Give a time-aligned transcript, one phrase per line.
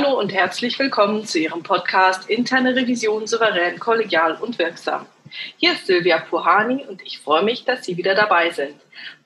[0.00, 5.06] Hallo und herzlich willkommen zu Ihrem Podcast Interne Revision souverän, kollegial und wirksam.
[5.56, 8.76] Hier ist Silvia Puhani und ich freue mich, dass Sie wieder dabei sind.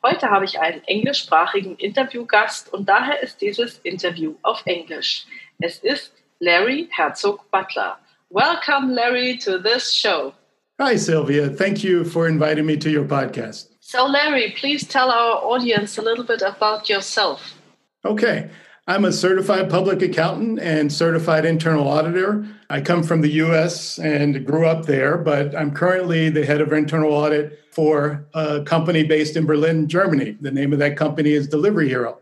[0.03, 5.27] Heute habe ich einen englischsprachigen Interviewgast und daher ist dieses Interview auf Englisch.
[5.58, 7.99] Es ist Larry Herzog Butler.
[8.30, 10.32] Welcome, Larry, to this show.
[10.80, 11.50] Hi, Sylvia.
[11.50, 13.68] Thank you for inviting me to your podcast.
[13.80, 17.61] So, Larry, please tell our audience a little bit about yourself.
[18.07, 18.49] Okay.
[18.89, 22.45] I'm a certified public accountant and certified internal auditor.
[22.68, 26.72] I come from the US and grew up there, but I'm currently the head of
[26.72, 30.36] internal audit for a company based in Berlin, Germany.
[30.41, 32.19] The name of that company is Delivery Hero.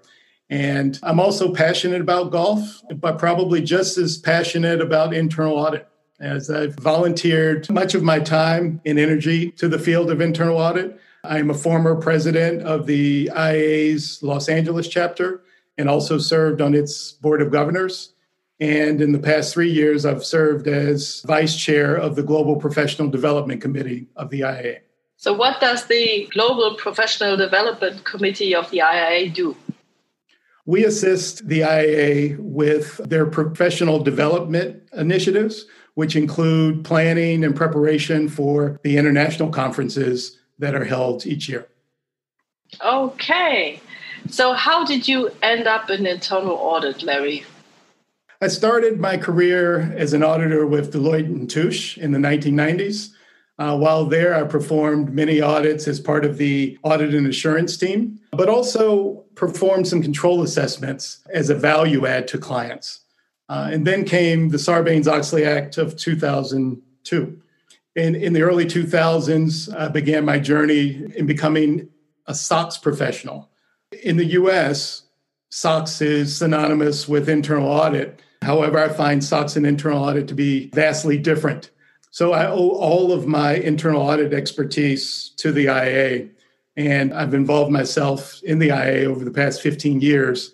[0.51, 5.89] And I'm also passionate about golf, but probably just as passionate about internal audit
[6.21, 11.01] as I've volunteered much of my time and energy to the field of internal audit.
[11.25, 15.41] I'm a former president of the IA's Los Angeles chapter
[15.81, 18.13] and also served on its board of governors.
[18.61, 23.09] And in the past three years, I've served as vice chair of the Global Professional
[23.09, 24.81] Development Committee of the IIA.
[25.17, 29.57] So, what does the Global Professional Development Committee of the IIA do?
[30.67, 38.79] We assist the IIA with their professional development initiatives, which include planning and preparation for
[38.85, 41.67] the international conferences that are held each year.
[42.85, 43.81] Okay.
[44.29, 47.45] So, how did you end up in internal audit, Larry?
[48.43, 53.11] I started my career as an auditor with Deloitte and Touche in the 1990s.
[53.59, 58.19] Uh, while there, I performed many audits as part of the audit and assurance team,
[58.33, 63.01] but also performed some control assessments as a value add to clients.
[63.51, 67.43] Uh, and then came the Sarbanes Oxley Act of 2002.
[67.97, 71.91] In, in the early 2000s, I began my journey in becoming
[72.27, 73.50] a SOX professional.
[73.93, 75.03] In the US,
[75.51, 78.23] SOX is synonymous with internal audit.
[78.41, 81.71] However, I find SOX and internal audit to be vastly different.
[82.13, 86.29] So I owe all of my internal audit expertise to the IA,
[86.77, 90.53] and I've involved myself in the IA over the past 15 years.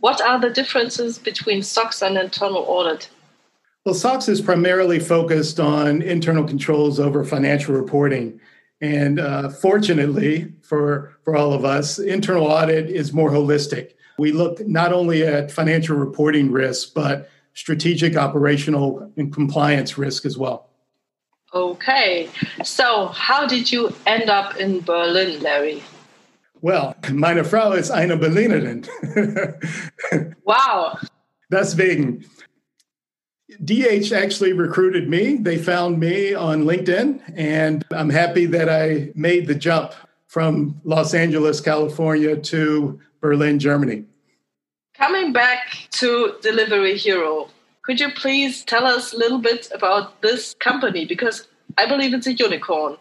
[0.00, 3.08] What are the differences between SOX and internal audit?
[3.86, 8.40] Well, SOX is primarily focused on internal controls over financial reporting.
[8.80, 13.92] And uh, fortunately for, for all of us, internal audit is more holistic.
[14.18, 20.36] We look not only at financial reporting risk, but strategic, operational, and compliance risk as
[20.36, 20.68] well.
[21.52, 22.28] Okay.
[22.64, 25.82] So, how did you end up in Berlin, Larry?
[26.60, 28.88] Well, meine Frau ist eine Berlinerin.
[30.44, 30.98] wow.
[31.50, 32.24] Deswegen.
[33.62, 35.36] DH actually recruited me.
[35.36, 39.92] They found me on LinkedIn, and I'm happy that I made the jump
[40.26, 44.04] from Los Angeles, California to Berlin, Germany.
[44.94, 47.48] Coming back to Delivery Hero,
[47.82, 51.04] could you please tell us a little bit about this company?
[51.04, 52.96] Because I believe it's a unicorn.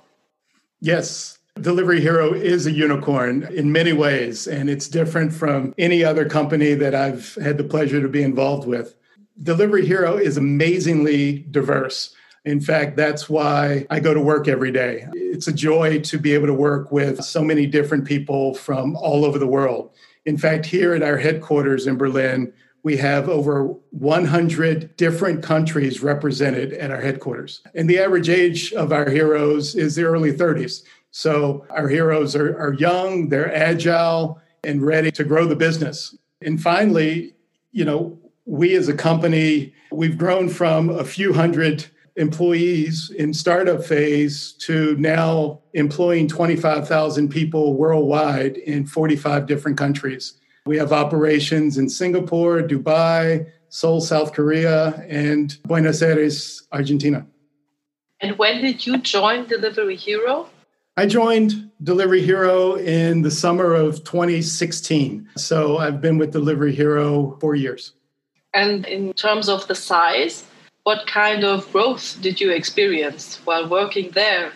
[0.81, 6.27] Yes, Delivery Hero is a unicorn in many ways, and it's different from any other
[6.27, 8.95] company that I've had the pleasure to be involved with.
[9.41, 12.16] Delivery Hero is amazingly diverse.
[12.45, 15.07] In fact, that's why I go to work every day.
[15.13, 19.25] It's a joy to be able to work with so many different people from all
[19.25, 19.91] over the world.
[20.25, 26.73] In fact, here at our headquarters in Berlin, we have over 100 different countries represented
[26.73, 27.61] at our headquarters.
[27.73, 30.83] And the average age of our heroes is the early 30s.
[31.11, 36.16] So our heroes are, are young, they're agile, and ready to grow the business.
[36.41, 37.35] And finally,
[37.72, 43.83] you know, we as a company, we've grown from a few hundred employees in startup
[43.83, 50.40] phase to now employing 25,000 people worldwide in 45 different countries.
[50.66, 57.25] We have operations in Singapore, Dubai, Seoul, South Korea, and Buenos Aires, Argentina.
[58.22, 60.49] And when did you join Delivery Hero?
[60.96, 65.28] I joined Delivery Hero in the summer of 2016.
[65.35, 67.93] So I've been with Delivery Hero four years.
[68.53, 70.46] And in terms of the size,
[70.84, 74.52] what kind of growth did you experience while working there?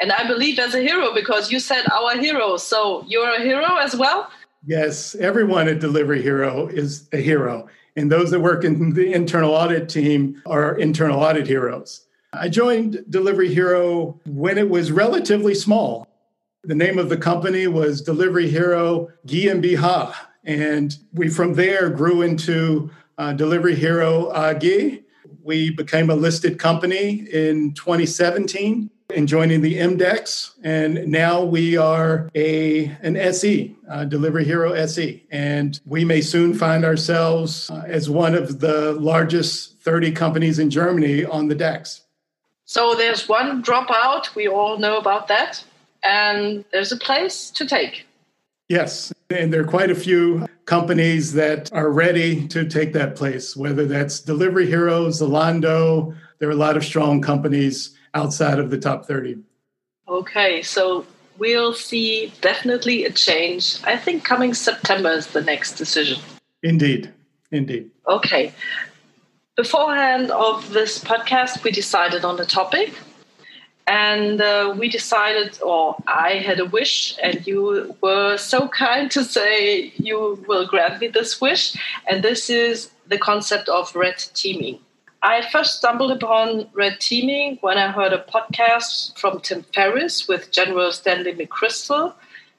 [0.00, 2.56] And I believe as a hero because you said our hero.
[2.56, 4.30] So you're a hero as well?
[4.64, 7.68] Yes, everyone at Delivery Hero is a hero.
[7.96, 12.06] And those that work in the internal audit team are internal audit heroes.
[12.32, 16.06] I joined Delivery Hero when it was relatively small.
[16.64, 20.14] The name of the company was Delivery Hero GmbH.
[20.44, 25.02] And we from there grew into uh, Delivery Hero AG.
[25.42, 28.90] We became a listed company in 2017.
[29.14, 30.52] and joining the MDAX.
[30.62, 35.26] And now we are a an SE, uh, Delivery Hero SE.
[35.30, 40.70] And we may soon find ourselves uh, as one of the largest 30 companies in
[40.70, 42.02] Germany on the DAX.
[42.64, 44.34] So there's one dropout.
[44.34, 45.62] We all know about that.
[46.02, 48.06] And there's a place to take.
[48.72, 49.12] Yes.
[49.28, 53.84] And there are quite a few companies that are ready to take that place, whether
[53.84, 56.16] that's Delivery Hero, Zalando.
[56.38, 59.36] There are a lot of strong companies outside of the top 30.
[60.08, 61.04] Okay, so
[61.36, 63.76] we'll see definitely a change.
[63.84, 66.18] I think coming September is the next decision.
[66.62, 67.12] Indeed,
[67.50, 67.90] indeed.
[68.08, 68.54] Okay.
[69.54, 72.94] Beforehand of this podcast, we decided on the topic.
[73.86, 79.24] And uh, we decided, or I had a wish, and you were so kind to
[79.24, 81.76] say you will grant me this wish.
[82.08, 84.78] And this is the concept of red teaming.
[85.24, 90.50] I first stumbled upon red teaming when I heard a podcast from Tim Ferriss with
[90.50, 92.14] General Stanley McChrystal.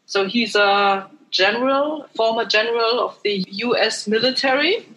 [0.05, 4.87] So he's a general, former general of the US military.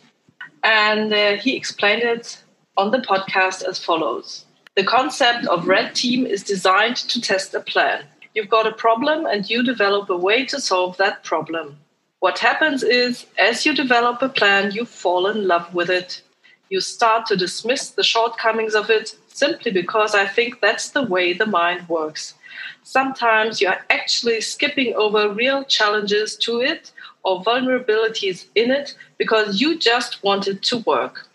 [0.63, 2.43] And uh, he explained it
[2.77, 4.46] on the podcast as follows
[4.77, 8.05] The concept of red team is designed to test a plan.
[8.35, 11.79] You've got a problem and you develop a way to solve that problem.
[12.21, 16.23] What happens is, as you develop a plan, you fall in love with it
[16.69, 21.33] you start to dismiss the shortcomings of it simply because I think that's the way
[21.33, 22.35] the mind works.
[22.83, 26.93] Sometimes you are actually skipping over real challenges to it
[27.23, 31.29] or vulnerabilities in it because you just want it to work.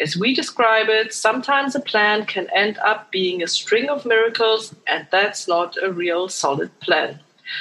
[0.00, 4.74] As we describe it, sometimes a plan can end up being a string of miracles,
[4.86, 7.20] and that's not a real solid plan.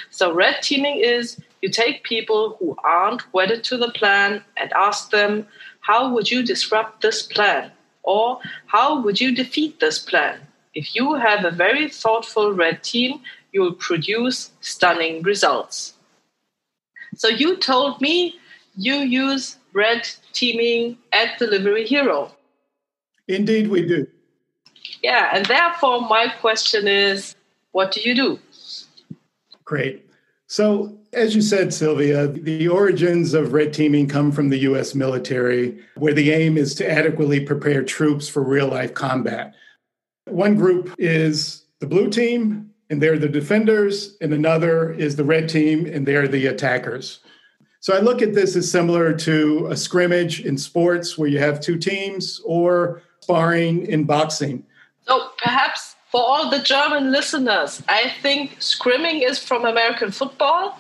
[0.09, 5.11] So, red teaming is you take people who aren't wedded to the plan and ask
[5.11, 5.47] them,
[5.81, 7.71] how would you disrupt this plan?
[8.03, 10.39] Or how would you defeat this plan?
[10.73, 15.93] If you have a very thoughtful red team, you will produce stunning results.
[17.15, 18.39] So you told me
[18.75, 22.31] you use red teaming at Delivery Hero.
[23.27, 24.07] Indeed, we do.
[25.01, 27.35] Yeah, and therefore my question is
[27.71, 28.39] what do you do?
[29.63, 30.05] Great.
[30.47, 35.79] So, as you said, Sylvia, the origins of red teaming come from the US military,
[35.95, 39.53] where the aim is to adequately prepare troops for real life combat.
[40.25, 45.47] One group is the blue team, and they're the defenders, and another is the red
[45.47, 47.19] team, and they're the attackers.
[47.81, 51.59] So, I look at this as similar to a scrimmage in sports where you have
[51.59, 54.63] two teams or sparring in boxing.
[55.07, 60.79] So, perhaps for all the German listeners, I think scrimming is from American football.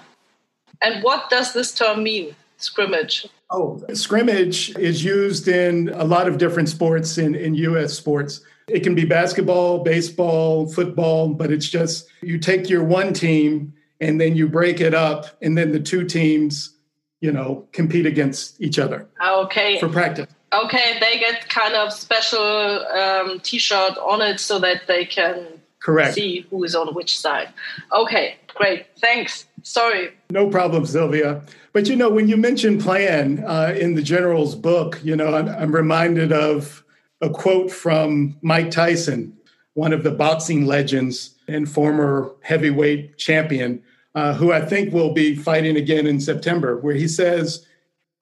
[0.83, 3.27] And what does this term mean, scrimmage?
[3.49, 8.41] Oh, scrimmage is used in a lot of different sports in, in US sports.
[8.67, 14.19] It can be basketball, baseball, football, but it's just you take your one team and
[14.19, 16.75] then you break it up, and then the two teams,
[17.21, 19.07] you know, compete against each other.
[19.25, 19.79] Okay.
[19.79, 20.27] For practice.
[20.53, 25.45] Okay, they get kind of special um, T-shirt on it so that they can
[25.79, 27.49] correct see who is on which side.
[27.93, 28.85] Okay, great.
[28.99, 29.45] Thanks.
[29.63, 30.11] Sorry.
[30.29, 31.41] No problem, Sylvia.
[31.71, 35.47] But you know, when you mention plan uh, in the general's book, you know, I'm,
[35.47, 36.83] I'm reminded of
[37.21, 39.37] a quote from Mike Tyson,
[39.73, 43.81] one of the boxing legends and former heavyweight champion,
[44.15, 47.65] uh, who I think will be fighting again in September, where he says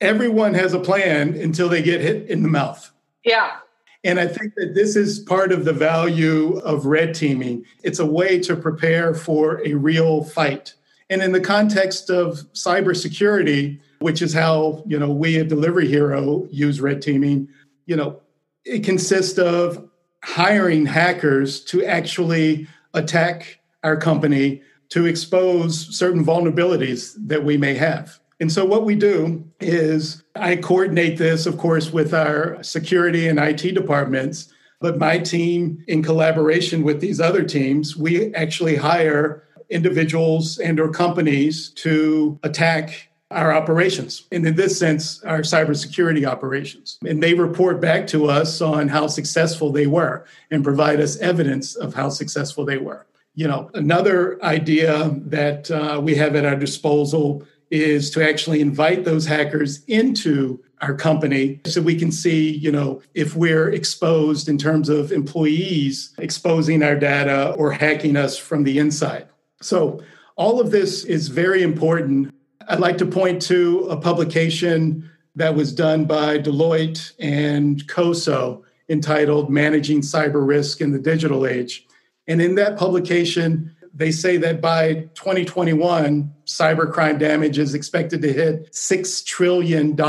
[0.02, 2.92] everyone has a plan until they get hit in the mouth.
[3.24, 3.58] Yeah.
[4.04, 7.66] And I think that this is part of the value of red teaming.
[7.84, 10.74] It's a way to prepare for a real fight.
[11.10, 16.48] And in the context of cybersecurity, which is how, you know, we at Delivery Hero
[16.50, 17.50] use red teaming,
[17.88, 18.22] you know,
[18.64, 19.90] it consists of
[20.24, 28.20] hiring hackers to actually attack our company to expose certain vulnerabilities that we may have.
[28.40, 33.38] And so, what we do is I coordinate this, of course, with our security and
[33.38, 34.52] IT departments.
[34.82, 40.90] But my team, in collaboration with these other teams, we actually hire individuals and or
[40.90, 47.80] companies to attack our operations and in this sense our cybersecurity operations and they report
[47.80, 52.66] back to us on how successful they were and provide us evidence of how successful
[52.66, 53.06] they were
[53.40, 57.42] you know another idea that uh, we have at our disposal
[57.72, 63.02] is to actually invite those hackers into our company so we can see you know
[63.14, 68.78] if we're exposed in terms of employees exposing our data or hacking us from the
[68.78, 69.26] inside.
[69.62, 70.02] So
[70.36, 72.34] all of this is very important.
[72.68, 79.50] I'd like to point to a publication that was done by deloitte and coso entitled
[79.50, 81.86] managing cyber risk in the digital age
[82.30, 88.72] And in that publication, they say that by 2021, cybercrime damage is expected to hit
[88.72, 90.00] $6 trillion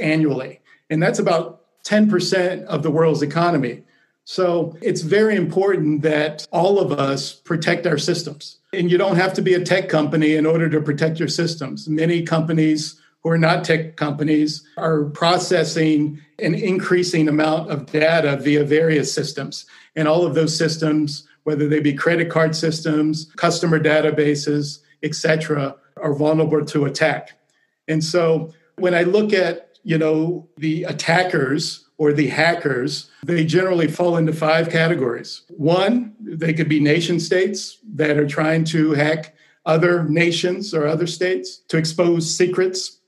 [0.00, 0.60] annually.
[0.90, 3.84] And that's about 10% of the world's economy.
[4.24, 8.58] So it's very important that all of us protect our systems.
[8.72, 11.88] And you don't have to be a tech company in order to protect your systems.
[11.88, 18.64] Many companies who are not tech companies are processing an increasing amount of data via
[18.64, 19.66] various systems.
[19.94, 26.12] And all of those systems, whether they be credit card systems, customer databases, etc., are
[26.12, 27.38] vulnerable to attack.
[27.86, 33.86] And so when I look at, you know, the attackers or the hackers, they generally
[33.86, 35.42] fall into five categories.
[35.50, 39.36] One, they could be nation states that are trying to hack
[39.66, 42.98] other nations or other states to expose secrets.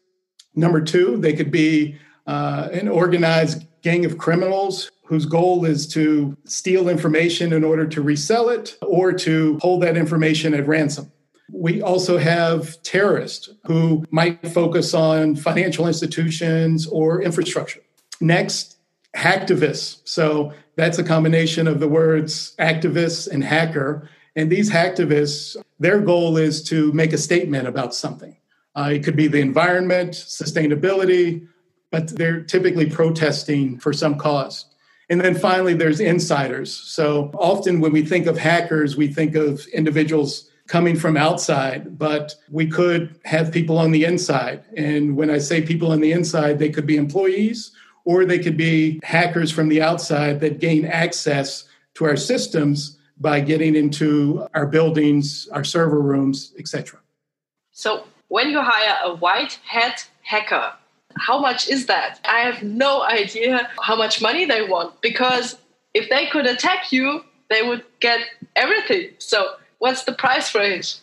[0.55, 6.37] Number two, they could be uh, an organized gang of criminals whose goal is to
[6.45, 11.11] steal information in order to resell it or to hold that information at ransom.
[11.51, 17.81] We also have terrorists who might focus on financial institutions or infrastructure.
[18.21, 18.77] Next,
[19.17, 20.03] hacktivists.
[20.05, 24.11] So that's a combination of the words activists and hacker.
[24.37, 28.37] And these hacktivists, their goal is to make a statement about something.
[28.77, 31.49] Uh, it could be the environment, sustainability,
[31.91, 34.67] but they're typically protesting for some cause.
[35.11, 36.73] And then finally, there's insiders.
[36.73, 42.35] So often when we think of hackers, we think of individuals coming from outside, but
[42.51, 44.63] we could have people on the inside.
[44.77, 47.73] And when I say people on the inside, they could be employees
[48.05, 53.41] or they could be hackers from the outside that gain access to our systems by
[53.41, 57.01] getting into our buildings, our server rooms, etc.
[57.73, 60.73] So, when you hire a white hat hacker,
[61.19, 62.21] how much is that?
[62.25, 65.57] I have no idea how much money they want because
[65.95, 68.21] if they could attack you, they would get
[68.57, 69.11] everything.
[69.19, 70.97] So, what's the price range?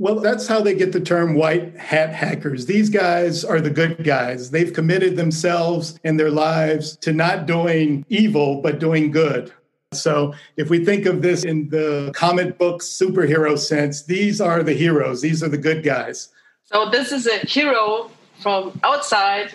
[0.00, 2.66] Well, that's how they get the term white hat hackers.
[2.66, 4.52] These guys are the good guys.
[4.52, 9.52] They've committed themselves and their lives to not doing evil, but doing good.
[9.92, 14.74] So, if we think of this in the comic book superhero sense, these are the
[14.74, 16.28] heroes, these are the good guys.
[16.64, 19.52] So, this is a hero from outside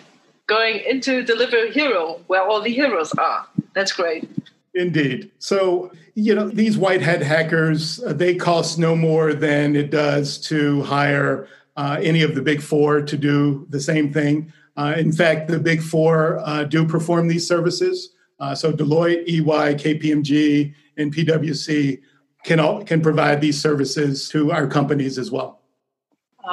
[0.48, 3.48] going into Delivery Hero, where all the heroes are.
[3.74, 4.30] That's great.
[4.76, 5.32] Indeed.
[5.40, 10.40] So, you know, these white hat hackers, uh, they cost no more than it does
[10.48, 11.48] to hire
[11.78, 14.52] uh, any of the big four to do the same thing.
[14.76, 18.14] Uh, in fact, the big four uh, do perform these services.
[18.40, 22.02] Uh, so, Deloitte, EY, KPMG, and PwC
[22.44, 25.62] can all, can provide these services to our companies as well.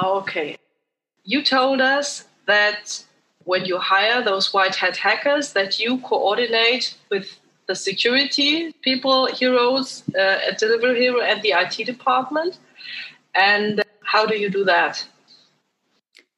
[0.03, 0.57] Okay.
[1.23, 3.03] You told us that
[3.43, 10.03] when you hire those white hat hackers, that you coordinate with the security people, heroes
[10.15, 12.59] uh, at Delivery Hero and the IT department.
[13.33, 15.05] And how do you do that?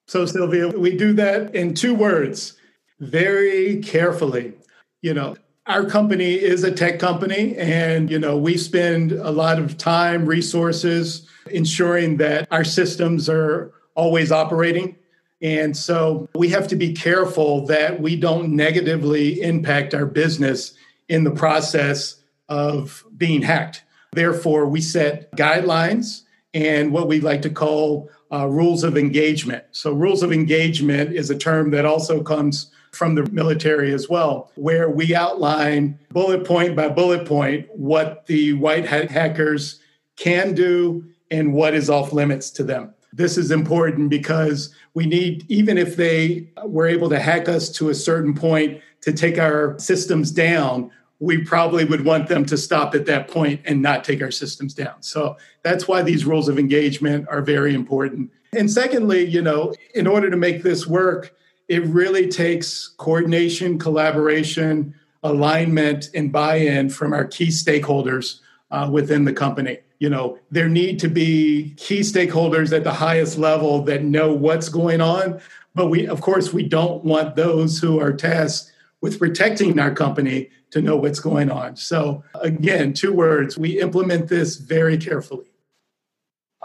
[0.07, 2.55] So, Sylvia, we do that in two words
[2.99, 4.53] very carefully.
[5.01, 5.35] You know,
[5.65, 10.25] our company is a tech company, and, you know, we spend a lot of time,
[10.25, 14.95] resources ensuring that our systems are always operating.
[15.41, 20.73] And so we have to be careful that we don't negatively impact our business
[21.09, 23.83] in the process of being hacked.
[24.13, 26.21] Therefore, we set guidelines
[26.53, 29.63] and what we like to call uh, rules of engagement.
[29.71, 34.51] So, rules of engagement is a term that also comes from the military as well,
[34.55, 39.79] where we outline bullet point by bullet point what the white hat hackers
[40.15, 42.93] can do and what is off limits to them.
[43.15, 47.89] This is important because we need, even if they were able to hack us to
[47.89, 50.89] a certain point to take our systems down,
[51.19, 54.73] we probably would want them to stop at that point and not take our systems
[54.73, 55.01] down.
[55.01, 58.31] So that's why these rules of engagement are very important.
[58.51, 61.33] And secondly, you know, in order to make this work,
[61.69, 68.39] it really takes coordination, collaboration, alignment, and buy in from our key stakeholders
[68.71, 69.77] uh, within the company.
[70.03, 74.67] You know, there need to be key stakeholders at the highest level that know what's
[74.67, 75.39] going on.
[75.75, 80.49] But we, of course, we don't want those who are tasked with protecting our company
[80.71, 81.77] to know what's going on.
[81.77, 85.45] So, again, two words we implement this very carefully.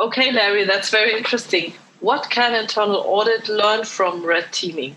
[0.00, 1.74] Okay, Larry, that's very interesting.
[2.00, 4.96] What can internal audit learn from red teaming?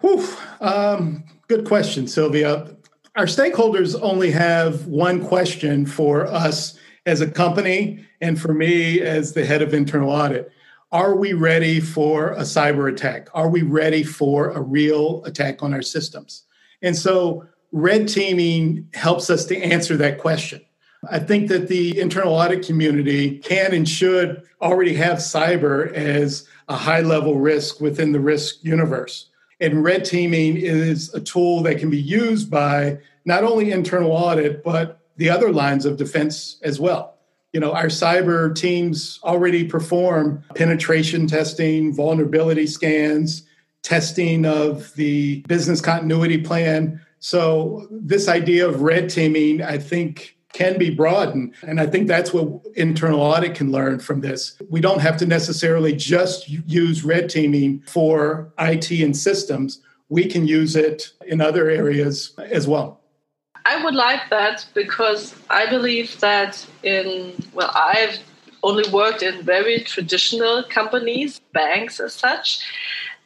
[0.00, 0.26] Whew,
[0.60, 2.74] um, good question, Sylvia.
[3.14, 6.76] Our stakeholders only have one question for us
[7.06, 10.50] as a company and for me as the head of internal audit.
[10.90, 13.28] Are we ready for a cyber attack?
[13.34, 16.44] Are we ready for a real attack on our systems?
[16.82, 20.62] And so red teaming helps us to answer that question.
[21.10, 26.76] I think that the internal audit community can and should already have cyber as a
[26.76, 29.28] high level risk within the risk universe.
[29.60, 34.64] And red teaming is a tool that can be used by not only internal audit,
[34.64, 37.14] but the other lines of defense as well.
[37.52, 43.42] You know, our cyber teams already perform penetration testing, vulnerability scans,
[43.82, 47.00] testing of the business continuity plan.
[47.20, 51.54] So, this idea of red teaming, I think, can be broadened.
[51.62, 54.60] And I think that's what internal audit can learn from this.
[54.68, 60.46] We don't have to necessarily just use red teaming for IT and systems, we can
[60.46, 62.97] use it in other areas as well.
[63.70, 68.18] I would like that because I believe that in, well, I've
[68.62, 72.60] only worked in very traditional companies, banks as such.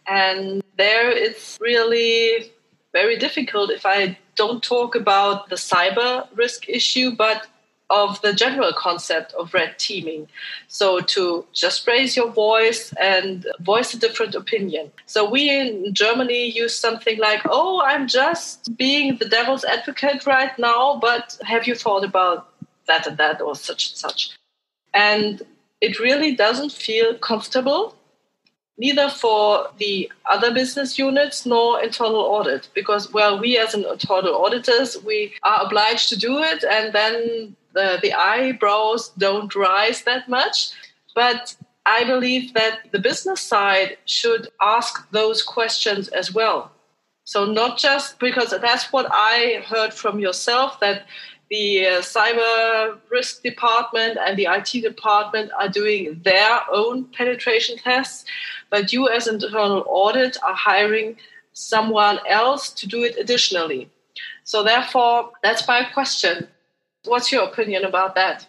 [0.08, 2.50] And there it's really
[2.92, 7.46] very difficult if I don't talk about the cyber risk issue, but
[7.92, 10.26] of the general concept of red teaming.
[10.66, 14.90] So to just raise your voice and voice a different opinion.
[15.04, 20.58] So we in Germany use something like, oh, I'm just being the devil's advocate right
[20.58, 22.48] now, but have you thought about
[22.86, 24.30] that and that or such and such?
[24.94, 25.42] And
[25.82, 27.94] it really doesn't feel comfortable
[28.78, 34.34] neither for the other business units nor internal audit because well we as an internal
[34.44, 40.28] auditors we are obliged to do it and then the, the eyebrows don't rise that
[40.28, 40.72] much
[41.14, 46.70] but i believe that the business side should ask those questions as well
[47.24, 51.06] so not just because that's what i heard from yourself that
[51.52, 58.24] the uh, cyber risk department and the IT department are doing their own penetration tests,
[58.70, 61.18] but you, as internal audit, are hiring
[61.52, 63.90] someone else to do it additionally.
[64.44, 66.48] So, therefore, that's my question.
[67.04, 68.46] What's your opinion about that?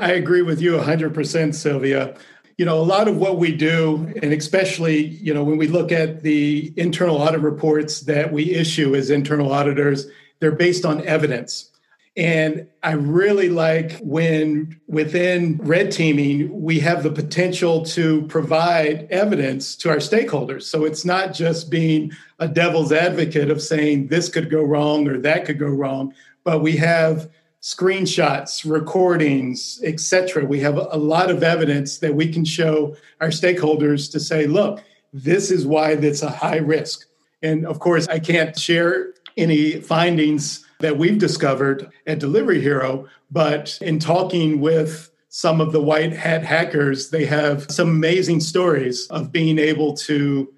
[0.00, 2.16] I agree with you 100%, Sylvia.
[2.56, 5.92] You know, a lot of what we do, and especially, you know, when we look
[5.92, 10.06] at the internal audit reports that we issue as internal auditors,
[10.40, 11.70] they're based on evidence.
[12.16, 19.76] And I really like when within red teaming, we have the potential to provide evidence
[19.76, 20.64] to our stakeholders.
[20.64, 22.10] So it's not just being
[22.40, 26.12] a devil's advocate of saying this could go wrong or that could go wrong,
[26.42, 27.30] but we have
[27.68, 30.46] screenshots, recordings, etc.
[30.46, 34.82] We have a lot of evidence that we can show our stakeholders to say, look,
[35.12, 37.06] this is why it's a high risk.
[37.42, 43.06] And of course, I can't share any findings that we've discovered at Delivery Hero.
[43.30, 49.06] But in talking with some of the white hat hackers, they have some amazing stories
[49.08, 50.50] of being able to,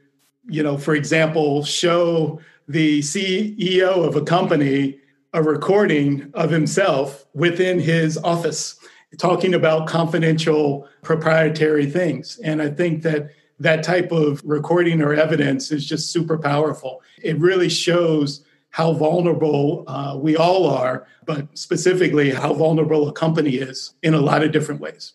[0.47, 5.01] you know, for example, show the CEO of a company
[5.33, 8.79] a recording of himself within his office
[9.19, 12.39] talking about confidential proprietary things.
[12.43, 17.03] And I think that that type of recording or evidence is just super powerful.
[17.23, 23.57] It really shows how vulnerable uh, we all are, but specifically how vulnerable a company
[23.57, 25.13] is in a lot of different ways.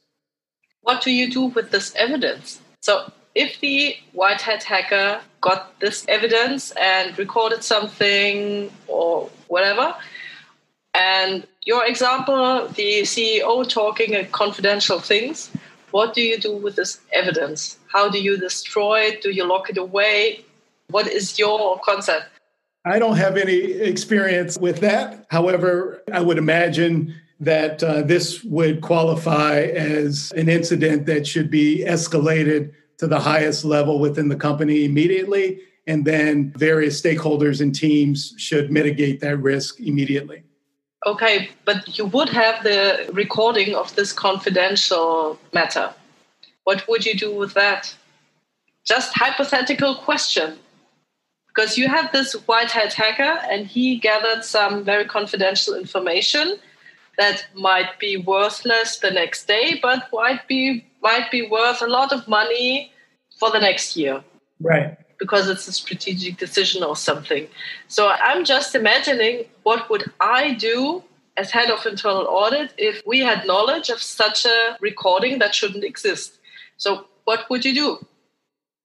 [0.81, 2.59] What do you do with this evidence?
[2.81, 9.93] So, if the white hat hacker got this evidence and recorded something or whatever,
[10.93, 15.51] and your example, the CEO talking confidential things,
[15.91, 17.77] what do you do with this evidence?
[17.91, 19.21] How do you destroy it?
[19.21, 20.45] Do you lock it away?
[20.89, 22.25] What is your concept?
[22.85, 25.25] I don't have any experience with that.
[25.29, 31.83] However, I would imagine that uh, this would qualify as an incident that should be
[31.85, 35.59] escalated to the highest level within the company immediately.
[35.87, 40.43] And then various stakeholders and teams should mitigate that risk immediately.
[41.05, 45.93] Okay, but you would have the recording of this confidential matter.
[46.63, 47.95] What would you do with that?
[48.85, 50.57] Just hypothetical question
[51.55, 56.57] because you have this white hat hacker and he gathered some very confidential information
[57.17, 62.11] that might be worthless the next day but might be might be worth a lot
[62.11, 62.91] of money
[63.39, 64.23] for the next year.
[64.59, 64.97] Right.
[65.23, 67.47] Because it's a strategic decision or something.
[67.87, 70.79] So i'm just imagining what would i do
[71.37, 75.83] as head of internal audit if we had knowledge of such a recording that shouldn't
[75.83, 76.39] exist.
[76.77, 77.89] So what would you do?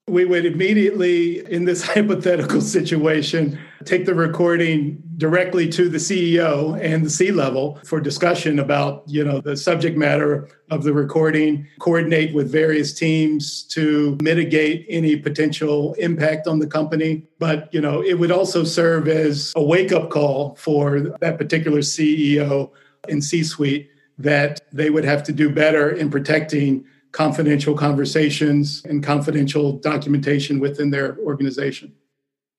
[0.09, 7.05] We would immediately, in this hypothetical situation, take the recording directly to the CEO and
[7.05, 12.35] the C level for discussion about, you know, the subject matter of the recording, coordinate
[12.35, 17.27] with various teams to mitigate any potential impact on the company.
[17.39, 21.79] But, you know, it would also serve as a wake up call for that particular
[21.79, 22.71] CEO
[23.09, 29.03] in C suite that they would have to do better in protecting confidential conversations and
[29.03, 31.93] confidential documentation within their organization.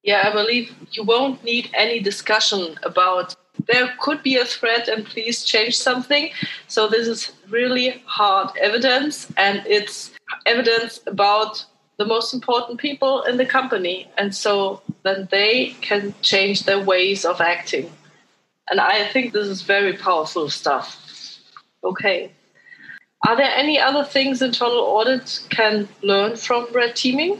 [0.03, 3.35] Yeah, I believe you won't need any discussion about
[3.67, 6.31] there could be a threat and please change something.
[6.67, 10.11] So, this is really hard evidence, and it's
[10.47, 11.65] evidence about
[12.01, 14.09] the most important people in the company.
[14.17, 17.91] And so then they can change their ways of acting.
[18.69, 20.87] And I think this is very powerful stuff.
[21.83, 22.31] Okay.
[23.27, 27.39] Are there any other things internal audit can learn from red teaming?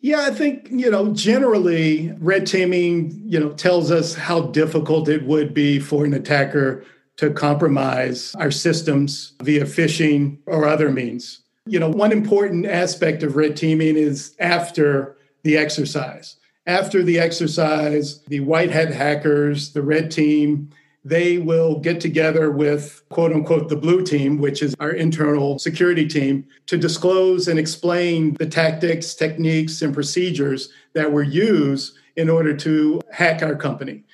[0.00, 5.24] Yeah, I think, you know, generally red teaming, you know, tells us how difficult it
[5.24, 6.84] would be for an attacker
[7.16, 11.42] to compromise our systems via phishing or other means.
[11.66, 16.36] You know, one important aspect of red teaming is after the exercise.
[16.64, 20.70] After the exercise, the white hat hackers, the red team,
[21.04, 26.06] they will get together with quote unquote the blue team, which is our internal security
[26.06, 32.54] team, to disclose and explain the tactics, techniques, and procedures that were used in order
[32.56, 34.04] to hack our company.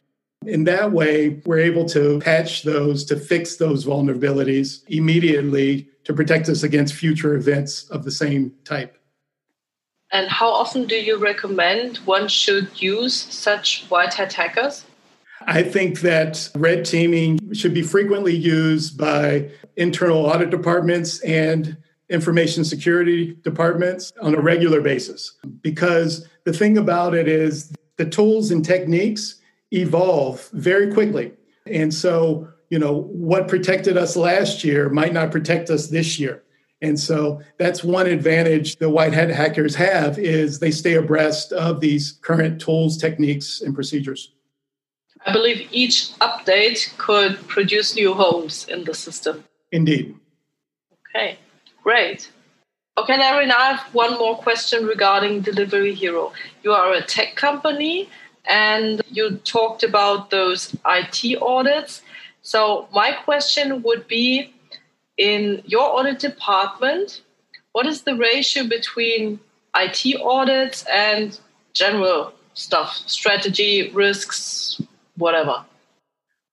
[0.46, 6.50] In that way, we're able to patch those, to fix those vulnerabilities immediately to protect
[6.50, 8.98] us against future events of the same type.
[10.12, 14.84] And how often do you recommend one should use such white hat hackers?
[15.46, 21.76] I think that red teaming should be frequently used by internal audit departments and
[22.08, 25.36] information security departments on a regular basis.
[25.62, 29.40] Because the thing about it is the tools and techniques
[29.72, 31.32] evolve very quickly.
[31.66, 36.42] And so, you know, what protected us last year might not protect us this year.
[36.82, 41.80] And so that's one advantage the white hat hackers have is they stay abreast of
[41.80, 44.33] these current tools, techniques, and procedures.
[45.26, 49.44] I believe each update could produce new holes in the system.
[49.72, 50.14] Indeed.
[51.08, 51.38] Okay,
[51.82, 52.30] great.
[52.96, 56.32] Okay, Larry, now I have one more question regarding Delivery Hero.
[56.62, 58.08] You are a tech company
[58.44, 62.02] and you talked about those IT audits.
[62.42, 64.52] So, my question would be
[65.16, 67.22] in your audit department,
[67.72, 69.40] what is the ratio between
[69.74, 71.38] IT audits and
[71.72, 74.80] general stuff, strategy, risks,
[75.16, 75.64] whatever?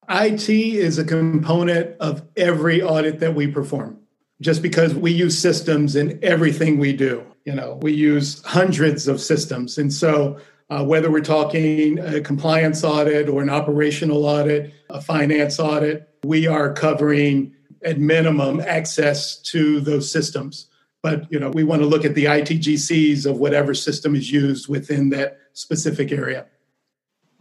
[0.08, 3.98] IT is a component of every audit that we perform.
[4.40, 9.20] Just because we use systems in everything we do, you know, we use hundreds of
[9.20, 9.78] systems.
[9.78, 15.60] And so, uh, whether we're talking a compliance audit or an operational audit, a finance
[15.60, 20.66] audit, we are covering at minimum access to those systems.
[21.02, 24.68] But you know, we want to look at the ITGCs of whatever system is used
[24.68, 26.46] within that specific area.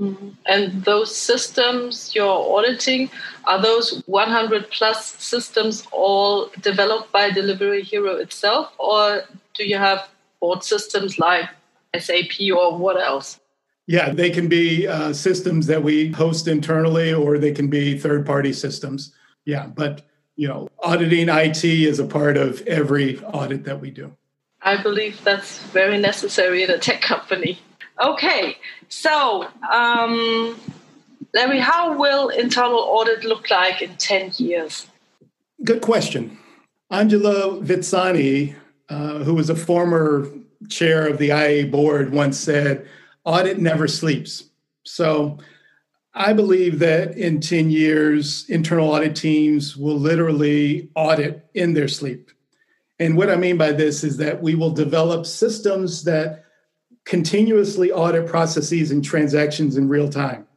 [0.02, 0.30] Mm-hmm.
[0.48, 3.12] And those systems you're auditing,
[3.46, 10.10] are those 100 plus systems all developed by Delivery Hero itself, or do you have
[10.40, 11.46] board systems like
[11.98, 13.40] SAP or what else?
[13.86, 18.26] Yeah, they can be uh, systems that we host internally, or they can be third
[18.26, 19.14] party systems.
[19.46, 20.02] Yeah, but
[20.36, 24.16] you know, auditing IT is a part of every audit that we do.
[24.64, 27.60] I believe that's very necessary in a tech company.
[28.02, 28.58] Okay,
[28.90, 30.60] so um,
[31.34, 34.88] Larry, how will internal audit look like in 10 years?
[35.64, 36.38] Good question.
[36.90, 38.56] Angela Witzany,
[38.90, 40.28] uh, who was a former
[40.68, 42.88] chair of the IA board, once said,
[43.24, 44.50] audit never sleeps.
[44.84, 45.38] So
[46.14, 52.32] I believe that in 10 years, internal audit teams will literally audit in their sleep.
[53.00, 56.41] And what I mean by this is that we will develop systems that
[57.06, 60.48] continuously audit processes and transactions in real time.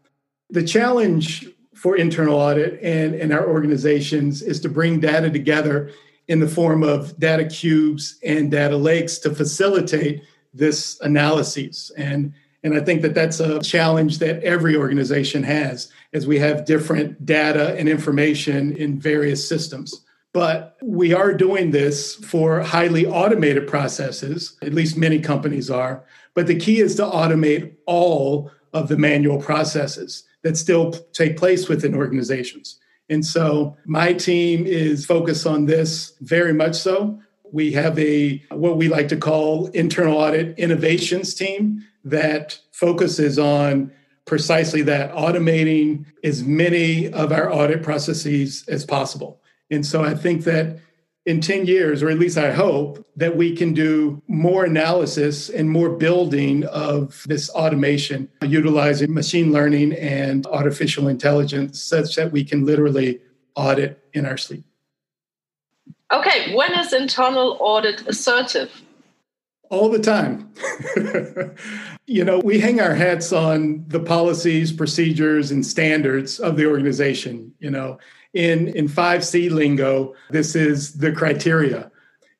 [0.51, 5.91] The challenge for internal audit and, and our organizations is to bring data together
[6.29, 10.23] in the form of data cubes and data lakes to facilitate
[10.55, 11.91] this analyses.
[11.97, 16.65] And, and I think that that's a challenge that every organization has as we have
[16.65, 20.04] different data and information in various systems.
[20.35, 26.05] But we are doing this for highly automated processes, at least many companies are.
[26.35, 31.69] But the key is to automate all of the manual processes that still take place
[31.69, 32.81] within organizations.
[33.09, 37.21] And so my team is focused on this very much so.
[37.53, 43.93] We have a what we like to call internal audit innovations team that focuses on
[44.25, 49.41] precisely that automating as many of our audit processes as possible.
[49.71, 50.79] And so I think that
[51.27, 55.71] in 10 years, or at least I hope, that we can do more analysis and
[55.71, 62.67] more building of this automation utilizing machine learning and artificial intelligence such that we can
[62.67, 63.21] literally
[63.57, 64.65] audit in our sleep.
[66.13, 68.71] Okay, when is internal audit assertive?
[69.71, 70.53] All the time.
[72.07, 77.53] you know, we hang our hats on the policies, procedures, and standards of the organization.
[77.59, 77.99] You know,
[78.35, 81.91] in, in 5C lingo, this is the criteria.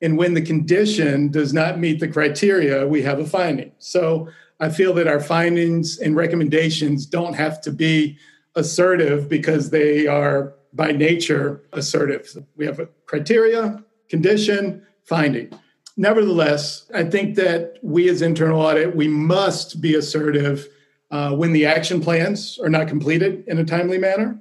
[0.03, 3.73] And when the condition does not meet the criteria, we have a finding.
[3.79, 4.29] So
[4.61, 8.19] I feel that our findings and recommendations don't have to be
[8.55, 12.29] assertive because they are by nature assertive.
[12.57, 15.53] We have a criteria, condition, finding.
[15.97, 20.69] Nevertheless, I think that we as internal audit, we must be assertive
[21.11, 24.39] uh, when the action plans are not completed in a timely manner.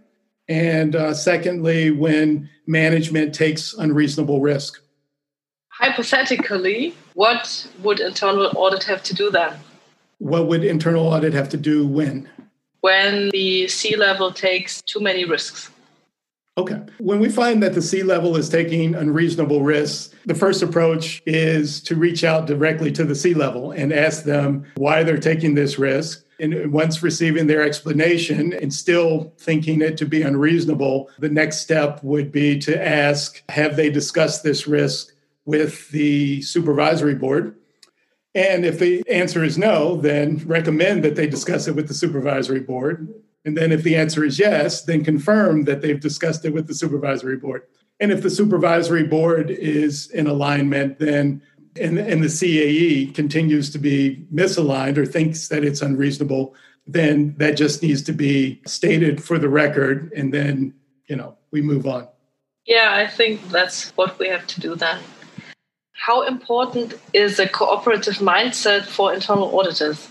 [0.48, 4.82] And uh, secondly, when management takes unreasonable risk.
[5.70, 9.58] Hypothetically, what would internal audit have to do then?
[10.20, 12.30] What would internal audit have to do when?
[12.82, 15.72] When the C level takes too many risks.
[16.56, 16.82] Okay.
[17.00, 21.82] When we find that the C level is taking unreasonable risks, the first approach is
[21.82, 25.80] to reach out directly to the C level and ask them why they're taking this
[25.80, 26.24] risk.
[26.40, 32.04] And once receiving their explanation and still thinking it to be unreasonable, the next step
[32.04, 35.12] would be to ask Have they discussed this risk
[35.46, 37.56] with the supervisory board?
[38.36, 42.60] And if the answer is no, then recommend that they discuss it with the supervisory
[42.60, 43.08] board.
[43.46, 46.74] And then if the answer is yes, then confirm that they've discussed it with the
[46.74, 47.64] supervisory board.
[48.00, 51.42] And if the supervisory board is in alignment, then
[51.80, 56.54] and, and the CAE continues to be misaligned or thinks that it's unreasonable,
[56.86, 60.12] then that just needs to be stated for the record.
[60.16, 60.74] And then,
[61.08, 62.08] you know, we move on.
[62.66, 65.00] Yeah, I think that's what we have to do then.
[65.94, 70.10] How important is a cooperative mindset for internal auditors?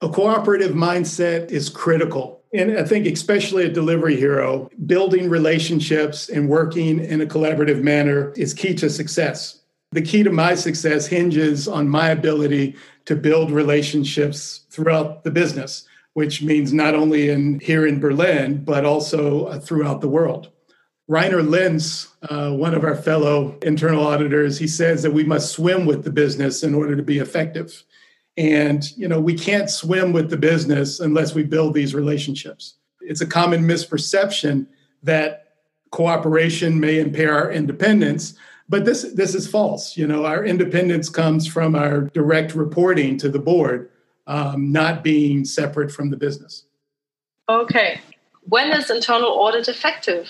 [0.00, 2.35] A cooperative mindset is critical.
[2.52, 8.32] And I think, especially at Delivery Hero, building relationships and working in a collaborative manner
[8.36, 9.60] is key to success.
[9.92, 15.86] The key to my success hinges on my ability to build relationships throughout the business,
[16.14, 20.50] which means not only in here in Berlin, but also uh, throughout the world.
[21.08, 25.86] Rainer Lenz, uh, one of our fellow internal auditors, he says that we must swim
[25.86, 27.84] with the business in order to be effective.
[28.36, 32.74] And, you know, we can't swim with the business unless we build these relationships.
[33.00, 34.66] It's a common misperception
[35.02, 35.54] that
[35.90, 38.34] cooperation may impair our independence,
[38.68, 39.96] but this this is false.
[39.96, 43.90] You know, our independence comes from our direct reporting to the board,
[44.26, 46.64] um, not being separate from the business.
[47.48, 48.00] Okay.
[48.42, 50.28] When is internal audit effective?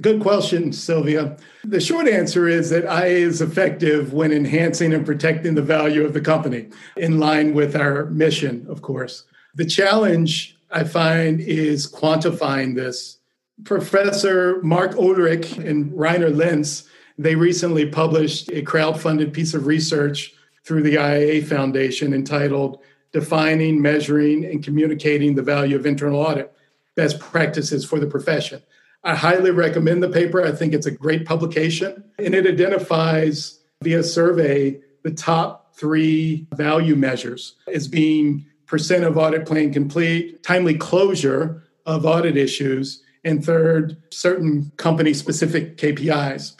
[0.00, 1.36] Good question, Sylvia.
[1.64, 6.12] The short answer is that IA is effective when enhancing and protecting the value of
[6.12, 9.24] the company, in line with our mission, of course.
[9.56, 13.18] The challenge I find is quantifying this.
[13.64, 20.32] Professor Marc Eulerich and Rainer Lenz, they recently published a crowd-funded piece of research
[20.62, 22.78] through the IIA Foundation entitled
[23.12, 26.52] Defining, Measuring, and Communicating the Value of Internal Audit
[26.94, 28.62] Best Practices for the Profession.
[29.04, 30.44] I highly recommend the paper.
[30.44, 36.96] I think it's a great publication, and it identifies via survey the top three value
[36.96, 43.96] measures as being percent of audit plan complete, timely closure of audit issues, and third,
[44.10, 46.54] certain company specific KPIs.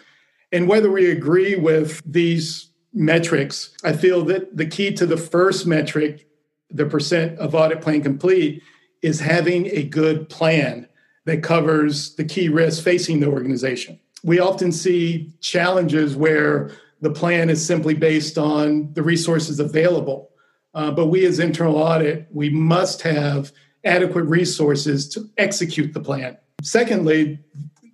[0.53, 5.67] And whether we agree with these metrics, I feel that the key to the first
[5.67, 6.27] metric,
[6.71, 8.63] the percent of audit plan complete,
[9.03, 10.89] is having a good plan
[11.29, 14.01] that covers the key risks facing the organization.
[14.25, 20.31] We often see challenges where the plan is simply based on the resources available.
[20.75, 23.53] Uh, but we, as internal audit, we must have
[23.85, 26.37] adequate resources to execute the plan.
[26.63, 27.39] Secondly,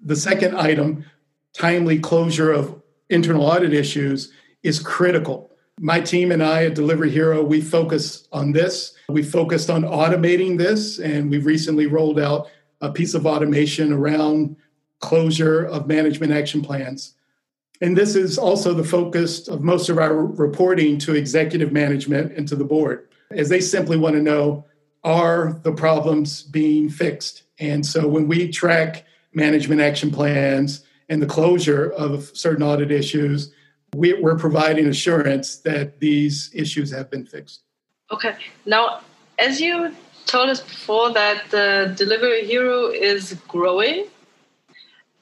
[0.03, 1.05] the second item,
[1.53, 5.51] timely closure of internal audit issues, is critical.
[5.81, 8.95] My team and I at Delivery Hero, we focus on this.
[9.09, 12.49] We focused on automating this, and we've recently rolled out
[12.81, 14.57] a piece of automation around
[15.01, 17.15] closure of management action plans.
[17.81, 22.47] And this is also the focus of most of our reporting to executive management and
[22.49, 24.65] to the board, as they simply want to know
[25.03, 27.43] are the problems being fixed?
[27.59, 33.53] And so when we track management action plans and the closure of certain audit issues,
[33.95, 37.63] we, are providing assurance that these issues have been fixed.
[38.11, 38.35] Okay.
[38.65, 39.01] Now,
[39.39, 39.95] as you
[40.27, 44.07] told us before that the Delivery Hero is growing.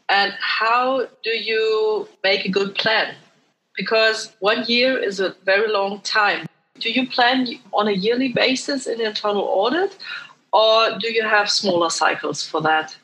[0.09, 3.15] And how do you make a good plan?
[3.77, 6.47] Because one year is a very long time.
[6.79, 9.97] Do you plan on a yearly basis in internal audit,
[10.53, 12.97] or do you have smaller cycles for that?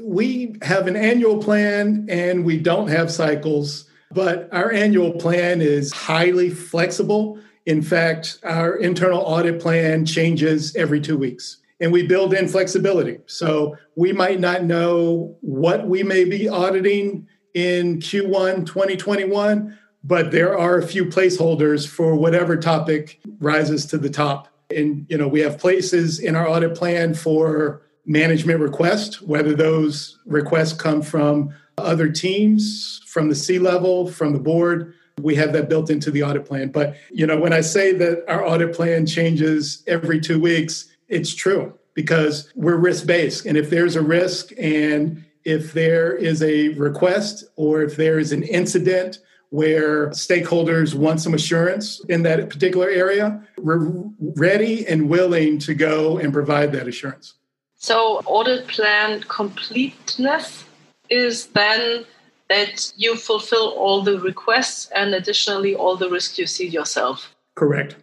[0.00, 5.92] We have an annual plan and we don't have cycles, but our annual plan is
[5.92, 7.40] highly flexible.
[7.68, 13.18] In fact, our internal audit plan changes every two weeks and we build in flexibility.
[13.26, 20.58] So we might not know what we may be auditing in Q1 2021, but there
[20.58, 24.48] are a few placeholders for whatever topic rises to the top.
[24.74, 30.18] And you know, we have places in our audit plan for management requests, whether those
[30.24, 34.94] requests come from other teams, from the C level, from the board.
[35.20, 36.70] We have that built into the audit plan.
[36.70, 41.34] But you know, when I say that our audit plan changes every two weeks, it's
[41.34, 43.46] true because we're risk based.
[43.46, 48.32] And if there's a risk and if there is a request or if there is
[48.32, 49.18] an incident
[49.50, 56.18] where stakeholders want some assurance in that particular area, we're ready and willing to go
[56.18, 57.34] and provide that assurance.
[57.76, 60.64] So, audit plan completeness
[61.08, 62.04] is then
[62.48, 67.34] that you fulfill all the requests and additionally all the risk you see yourself.
[67.54, 67.96] Correct.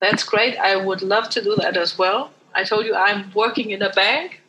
[0.00, 0.56] That's great.
[0.58, 2.30] I would love to do that as well.
[2.54, 4.42] I told you I'm working in a bank.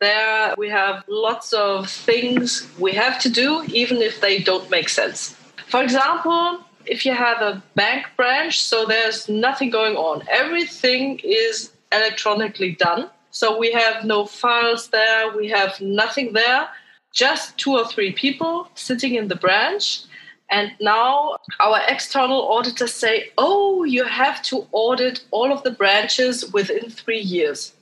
[0.00, 4.88] There we have lots of things we have to do, even if they don't make
[4.88, 5.36] sense.
[5.66, 11.72] For example, if you have a bank branch, so there's nothing going on, everything is
[11.92, 13.10] electronically done.
[13.30, 16.68] So we have no files there, we have nothing there,
[17.12, 20.02] just two or three people sitting in the branch.
[20.50, 26.50] And now our external auditors say, oh, you have to audit all of the branches
[26.52, 27.74] within three years.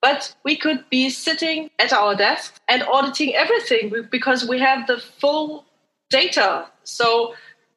[0.00, 4.98] But we could be sitting at our desk and auditing everything because we have the
[4.98, 5.64] full
[6.10, 6.66] data.
[6.84, 7.34] So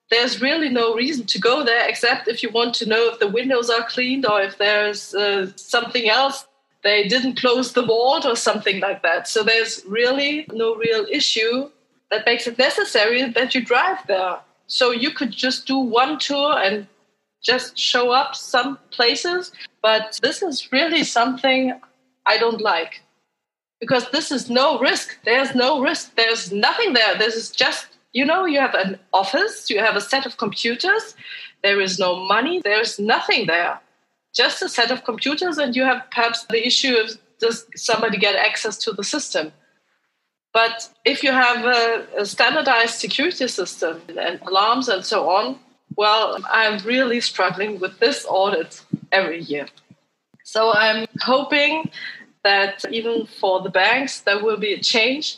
[0.10, 3.28] there's really no reason to go there except if you want to know if the
[3.28, 6.46] windows are cleaned or if there's uh, something else
[6.84, 9.28] they didn't close the vault or something like that.
[9.28, 11.70] So there's really no real issue
[12.12, 14.40] that makes it necessary that you drive there.
[14.68, 16.88] So you could just do one tour and
[17.44, 19.52] just show up some places.
[19.82, 21.80] But this is really something
[22.26, 23.02] I don't like
[23.80, 25.18] because this is no risk.
[25.26, 26.16] There's no risk.
[26.16, 27.18] There's nothing there.
[27.18, 31.16] This is just you know, you have an office, you have a set of computers,
[31.64, 33.80] there is no money, there's nothing there.
[34.44, 37.06] Just a set of computers, and you have perhaps the issue of
[37.44, 39.46] does somebody get access to the system?
[40.60, 40.76] But
[41.06, 43.94] if you have a, a standardized security system
[44.26, 45.46] and alarms and so on,
[45.96, 46.24] well,
[46.60, 48.72] I'm really struggling with this audit
[49.12, 49.68] every year.
[50.44, 51.92] So I'm hoping
[52.44, 55.38] that even for the banks, there will be a change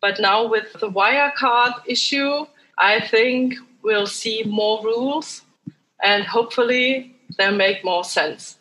[0.00, 2.46] but now with the Wirecard issue,
[2.78, 5.42] I think we'll see more rules
[6.02, 8.58] and hopefully they'll make more sense.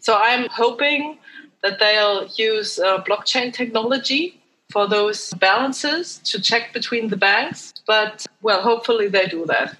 [0.00, 1.18] So I'm hoping
[1.62, 7.72] that they'll use uh, blockchain technology for those balances to check between the banks.
[7.86, 9.76] But well, hopefully they do that.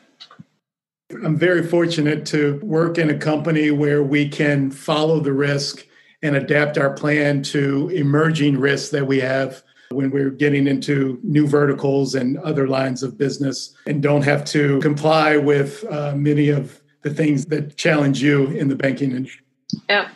[1.25, 5.87] I'm very fortunate to work in a company where we can follow the risk
[6.23, 11.47] and adapt our plan to emerging risks that we have when we're getting into new
[11.47, 16.81] verticals and other lines of business and don't have to comply with uh, many of
[17.07, 19.45] the things that challenge you in the banking industry.
[19.89, 20.09] Yeah,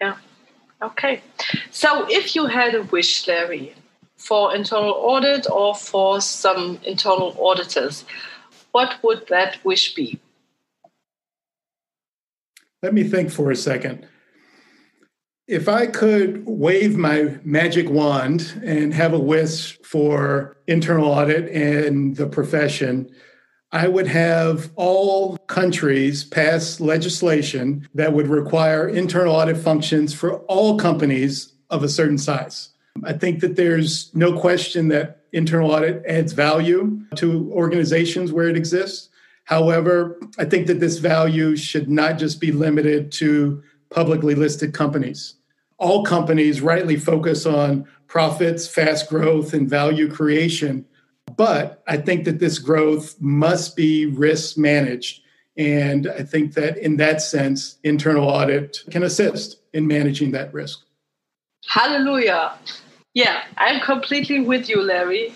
[0.00, 0.16] yeah.
[0.80, 1.20] Okay.
[1.72, 3.74] So if you had a wish, Larry,
[4.16, 8.04] for internal audit or for some internal auditors,
[8.70, 10.20] what would that wish be?
[12.84, 14.06] Let me think for a second.
[15.48, 22.14] If I could wave my magic wand and have a wish for internal audit and
[22.14, 23.10] the profession,
[23.70, 30.78] I would have all countries pass legislation that would require internal audit functions for all
[30.78, 32.70] companies of a certain size.
[33.04, 38.56] I think that there's no question that internal audit adds value to organizations where it
[38.56, 39.10] exists.
[39.44, 45.34] However, I think that this value should not just be limited to publicly listed companies
[45.78, 50.84] all companies rightly focus on profits, fast growth, and value creation.
[51.36, 55.22] But I think that this growth must be risk managed.
[55.56, 60.80] And I think that in that sense, internal audit can assist in managing that risk.
[61.66, 62.52] Hallelujah.
[63.14, 65.34] Yeah, I'm completely with you, Larry.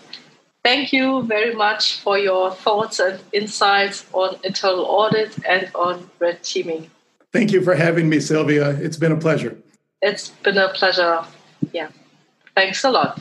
[0.64, 6.45] Thank you very much for your thoughts and insights on internal audit and on red
[6.45, 6.88] teaming.
[7.32, 8.70] Thank you for having me, Sylvia.
[8.80, 9.57] It's been a pleasure.
[10.01, 11.24] It's been a pleasure.
[11.72, 11.88] Yeah.
[12.55, 13.20] Thanks a lot.